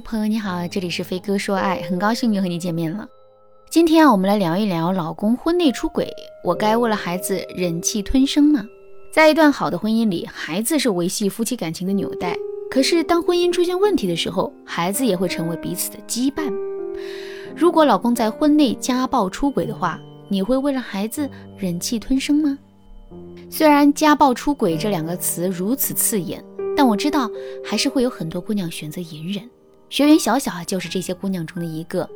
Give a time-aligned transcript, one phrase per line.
[0.00, 3.06] 朋友你好，这里是飞哥说爱，很高兴又和你见面了。
[3.70, 6.08] 今天啊，我们来聊一聊老公婚内出轨，
[6.44, 8.64] 我该为了孩子忍气吞声吗？
[9.12, 12.36] 在一段好的婚姻里，孩子是维系夫妻感情的纽带。
[12.70, 16.52] 可是当婚姻出现问题的时候，孩子也会成为彼此的羁绊。
[17.56, 22.58] 如果老公在婚内家暴出轨的话，你会为了孩子忍气吞声吗？
[23.50, 26.44] 虽然家暴出轨这两个词如此刺眼。
[26.76, 27.28] 但我知道，
[27.64, 29.42] 还是会有很多姑娘选择隐忍。
[29.90, 32.08] 学员小小啊，就是这些姑娘中的一个。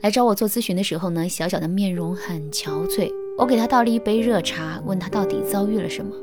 [0.00, 3.12] 来找我做咨询的时候呢，小小的面容很憔悴。
[3.36, 6.14] 我给她倒了一杯热茶，问她到底遭遇了什么。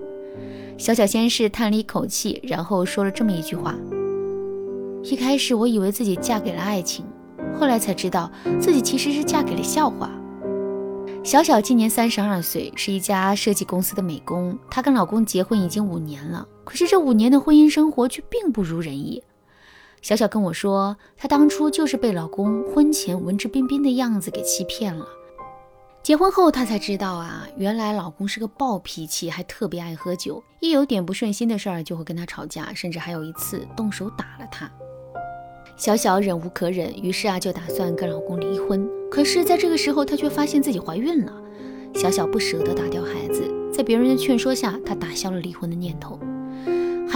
[0.78, 3.76] 小小先是叹了一口气，然后说了这么一句话：
[5.04, 7.06] 一开始我以为自己嫁给了爱情，
[7.60, 10.12] 后来才知道自己其实是嫁给了笑话。
[11.24, 14.58] 小小今年三十二岁，是一家设计公司的美工。
[14.70, 19.22] 她跟老公结婚已经五年了，可是这五年的婚姻生活却并不如人意。
[20.02, 25.06] 小小跟我说，她当初就是被老公婚前文质彬彬的样子给欺骗了。
[26.04, 34.72] 结婚后，她才知道啊，原来老公是个暴脾气，还特别爱喝酒，一有点不顺心的事儿就会跟他吵架，甚至还有一次动手打了他。
[35.76, 38.90] 小小忍无可忍，于是啊，就打算跟老公离婚。
[39.12, 41.34] 可是，在这个时候，她却发现自己怀孕了。
[41.94, 46.18] 小小不舍得打掉孩子，在别人的劝说下，她打消了离婚的念头。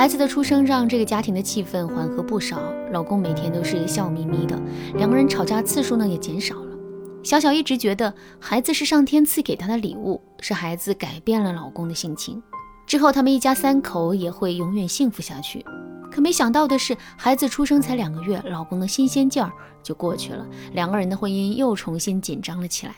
[0.02, 2.60] 孩子的出生让这个家庭的气氛缓和不少，
[2.92, 4.60] 老公每天都是笑眯眯的，
[4.96, 6.76] 两个人吵架次数呢也减少了。
[7.22, 12.42] 小小一直觉得孩子是上天赐给她的礼物，是孩子改变了老公的性情，
[12.88, 15.64] 之后他们一家三口也会永远幸福下去。
[16.12, 19.52] 可没想到的是，孩子出生才两个月，老公的新鲜劲儿
[19.84, 22.96] 就过去了，两个人的婚姻又重新紧张了起来。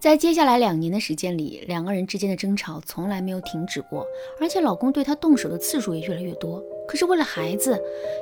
[0.00, 4.06] 在接下来两年的时间里，两个人之间的争吵从来没有停止过，
[4.40, 6.64] 而且老公对她动手的次数也越来越多。
[6.88, 7.78] 可是为了孩子，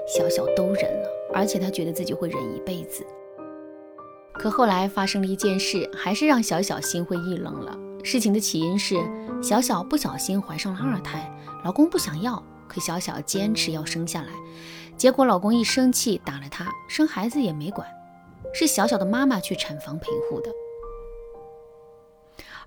[0.09, 3.07] 小小都忍了，而且她觉得自己会忍一辈子。
[4.33, 7.79] 可后来发生了一件事，还是让小小心灰意冷了。
[8.03, 8.97] 事情的起因是
[9.41, 11.33] 小小不小心怀上了二胎，
[11.65, 12.43] 老公不想要。
[12.67, 14.33] 可小小坚持要生下来，
[14.97, 17.87] 结果老公一生气打了她，生孩子也没管，
[18.53, 20.51] 是小小的妈妈去产房陪护的。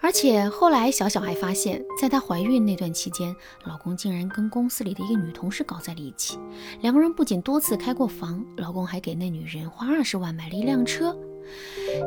[0.03, 3.35] 而且后来小小还发现，在她怀孕那段期间，
[3.65, 6.39] 老公竟然跟公司里的一个女同事搞在了一起。
[6.81, 11.15] 两个人不仅多次开过房，老公还给那女人花二十万买了一辆车。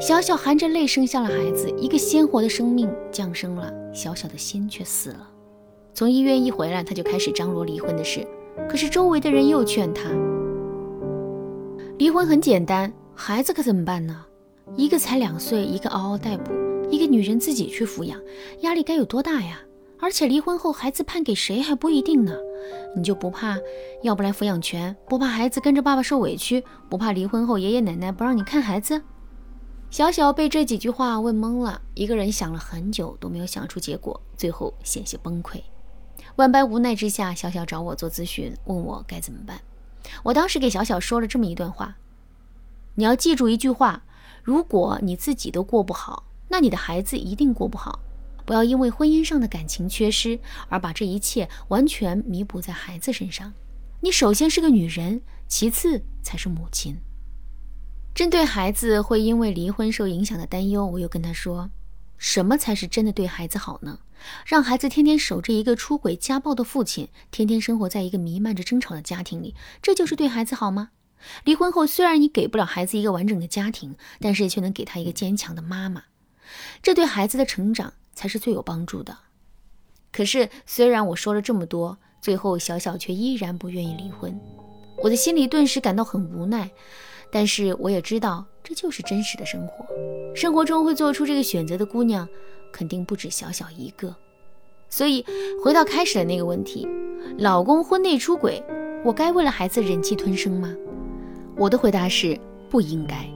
[0.00, 5.30] 小小含着泪生下了孩子，一个鲜活的生命降生了，小小的心却死了。
[5.92, 8.26] 从医院一回来，他就开始张罗离婚的事。
[8.68, 10.08] 可是周围的人又劝他，
[11.98, 14.24] 离婚很简单，孩子可怎么办呢？
[14.76, 16.52] 一个才两岁，一个嗷嗷待哺，
[16.94, 18.20] 一个女人自己去抚养，
[18.60, 19.60] 压力该有多大呀？
[20.00, 22.36] 而且离婚后孩子判给谁还不一定呢。
[22.96, 23.58] 你就不怕
[24.02, 24.94] 要不来抚养权？
[25.08, 26.62] 不怕孩子跟着爸爸受委屈？
[26.88, 29.02] 不怕离婚后爷爷奶奶不让你看孩子？
[29.90, 35.60] 小小被这几句话问懵了，一个人想了很久都没有想出结果，最后险些崩溃。
[36.36, 39.60] 万般无奈之下，小小找我做咨询，问我该怎么办。
[40.22, 41.96] 我当时给小小说了这么一段话：
[42.96, 44.02] 你要记住一句话，
[44.42, 47.98] 如果你自己都过不好，那你的孩子一定过不好。
[48.46, 50.38] 不要因为婚姻上的感情缺失，
[50.68, 53.52] 而把这一切完全弥补在孩子身上。
[54.02, 56.96] 你首先是个女人，其次才是母亲。
[58.14, 61.70] 针对孩子会因为离婚受影响的担忧，我又跟他说。
[62.16, 63.98] 什么才是真的对孩子好呢？
[64.46, 70.90] 让孩子天天守着一个出轨家暴的父亲，天天生活在一个弥漫着争吵的家庭里，这就是对孩子好吗？
[71.42, 76.04] 离婚后，虽然你给不了孩子一个完整的家庭，但是却能给他一个坚强的妈妈，
[76.82, 79.16] 这对孩子的成长才是最有帮助的。
[80.12, 84.38] 可是，虽然我说了这么多，最后小小却依然不愿意离婚，
[85.02, 86.70] 我的心里顿时感到很无奈。
[87.32, 89.84] 但是我也知道，这就是真实的生活。
[90.36, 92.28] 生活中会做出这个选择的姑娘，
[92.72, 94.14] 肯定不止小小一个。
[94.88, 95.24] 所以
[95.64, 96.86] 回到开始的那个问题，
[97.38, 98.62] 老公婚内出轨，
[99.04, 100.72] 我该为了孩子忍气吞声吗？
[101.56, 102.38] 我的回答是
[102.70, 103.28] 不应该。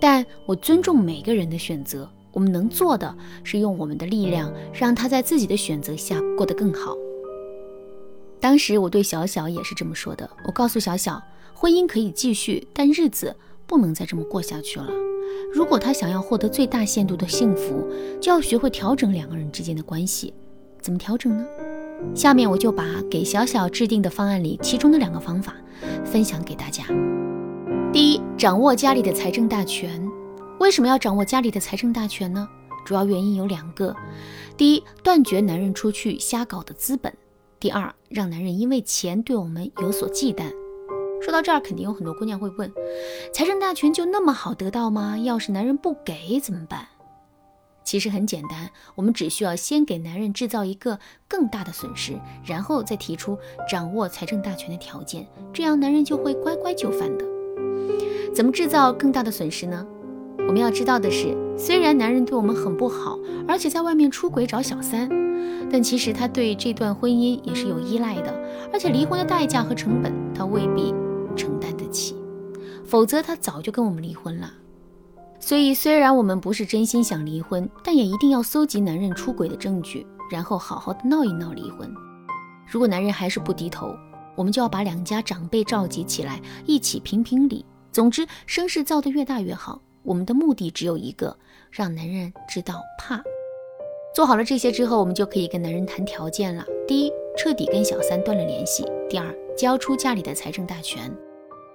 [0.00, 2.10] 但我尊重每个人的选择。
[2.36, 6.94] 我们能做的是用我们的力量，让他在自己的选择下过得更好。
[8.38, 10.28] 当时我对小小也是这么说的。
[10.46, 11.18] 我告诉小小。
[11.58, 13.34] 婚姻可以继续，但日子
[13.66, 14.90] 不能再这么过下去了。
[15.54, 17.82] 如果他想要获得最大限度的幸福，
[18.20, 20.34] 就要学会调整两个人之间的关系。
[20.82, 21.46] 怎么调整呢？
[22.14, 25.54] 下面我就把给小小制定的方案里其中的两个方法
[26.04, 26.84] 分享给大家。
[27.90, 30.05] 第一，掌握家里的财政大权。
[30.58, 32.48] 为什么要掌握家里的财政大权呢？
[32.84, 33.94] 主要原因有两个：
[34.56, 37.12] 第一，断绝男人出去瞎搞的资本；
[37.60, 40.50] 第二，让男人因为钱对我们有所忌惮。
[41.20, 42.72] 说到这儿，肯定有很多姑娘会问：
[43.34, 45.18] 财政大权就那么好得到吗？
[45.18, 46.86] 要是男人不给怎么办？
[47.84, 50.98] 其实很简单，我们只需要先给男人制造一个
[51.28, 53.38] 更大的损失，然后再提出
[53.68, 57.24] 掌握财政大权的条件，这样男人就会乖乖就范的。
[58.34, 59.86] 怎么制造更大的损失呢？
[60.46, 65.08] 我们要知道的是，虽然男人对我们很不好，而且在外面出轨找小三，
[65.70, 68.32] 但其实他对这段婚姻也是有依赖的，
[68.72, 70.94] 而且离婚的代价和成本他未必
[71.34, 72.16] 承担得起，
[72.84, 74.50] 否则他早就跟我们离婚了。
[75.40, 81.92] 所以，虽然我们不是真心想离婚，但也一定要搜集男人出轨的证据，然后好好的闹一闹离婚。
[82.66, 83.94] 如果男人还是不低头，
[84.34, 87.64] 我们就要把两家长辈召集起来，一起评评理。
[87.92, 89.80] 总之，声势造得越大越好。
[90.06, 91.36] 我们的目的只有一个，
[91.68, 93.20] 让男人知道怕。
[94.14, 96.64] 做好了这些之后，我们就可以跟男人谈条件了。
[96.86, 101.12] 第一，彻底跟小三断了联系；第二，交出家里的财政大权。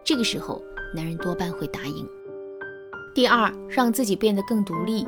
[0.01, 0.63] 这个时候，
[0.95, 2.07] 男人多半会答应。
[3.13, 5.05] 第二，让自己变得更独立。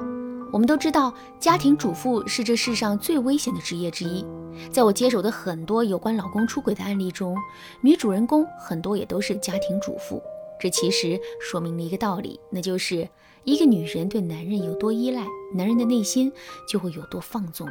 [0.52, 4.26] 我们都知道，家庭主妇是这世上最危险的职业之一。
[4.70, 7.38] 在我接手的很多有关老公出轨的案例中，
[7.80, 10.22] 女主人公很多也都是家庭主妇。
[10.64, 13.06] 这其实说明了一个道理，那就是
[13.44, 16.32] 一个女人对男人有多依赖，男人的内心
[16.70, 17.68] 就会有多放纵。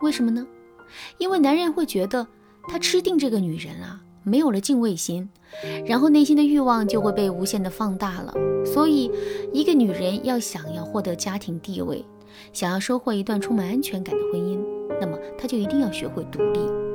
[0.00, 0.44] 为什么呢？
[1.18, 2.26] 因为男人会觉得
[2.66, 4.00] 他吃定这个女人了。
[4.24, 5.30] 没有了敬畏心，
[5.86, 8.34] 然后内心的欲望就会被无限的放大了。
[8.64, 9.08] 所以，
[9.52, 12.04] 一个女人要想要获得家庭地位，
[12.52, 14.58] 想要收获一段充满安全感的婚姻，
[15.00, 16.85] 那么她就一定要学会独立。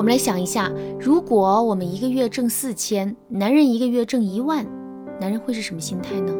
[0.00, 4.66] 我们来想一下，如果我们一个月挣四千，男人一个月挣一万，
[5.20, 6.34] 男人会是什么心态呢？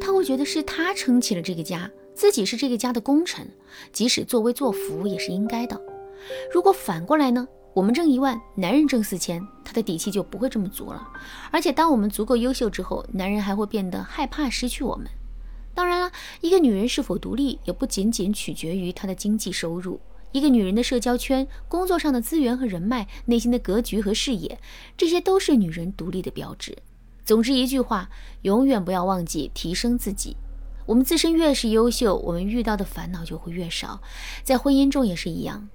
[0.00, 3.48] 他会觉得是他撑起了这个家，自己是这个家的功臣，
[3.92, 5.80] 即使作威作福也是应该的。
[6.52, 7.46] 如果反过来呢？
[7.72, 11.06] 我们挣一万，男人挣四千，他的底气就不会这么足了。
[11.52, 15.06] 而且，当我们足够优秀之后，男人还会变得害怕失去我们。
[15.72, 20.00] 当然了，一个女人是否独立，也不仅仅取决于她的经济收入。
[20.34, 24.58] 一个女人的社交圈、工作上的资源和人脉、内心的格局和视野，
[24.96, 26.76] 这些都是女人独立的标志。
[27.24, 28.10] 总之一句话，
[28.42, 30.36] 永远不要忘记提升自己。
[30.86, 34.02] 我们自身越是优秀，我们遇到的烦恼就会越少。
[34.42, 35.68] 在婚姻中也是一样。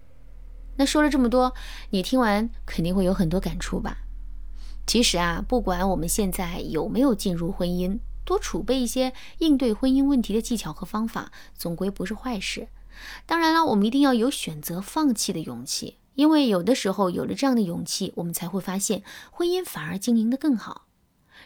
[0.76, 1.54] 那说了这么多，
[1.92, 4.00] 你听完肯定会有很多感触吧？
[4.86, 12.68] 其实啊，不管我们现在有没有进入婚姻，多储备一些应对婚姻问题的技巧和方法，总归不是坏事。
[13.26, 20.86] 当然了，我们一定要有选择放弃的勇气，因为有的时候有了这样的勇气，我们才会发现婚姻反而经营得更好。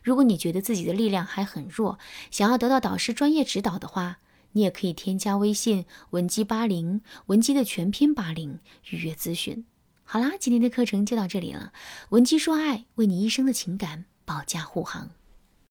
[0.01, 1.99] 如果你觉得自己的力量还很弱，
[2.31, 4.17] 想要得到导师专业指导的话，
[4.53, 8.59] 你也可以添加微信文姬八零，文姬的全拼八零，
[8.89, 9.65] 预约咨询。
[10.03, 11.71] 好啦，今天的课程就到这里了。
[12.09, 15.11] 文姬说爱，为你一生的情感保驾护航。